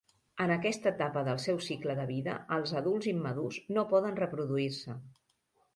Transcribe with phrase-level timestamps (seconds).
[0.43, 4.99] En aquesta etapa del seu cicle de vida, els adults immadurs no poden reproduir-se.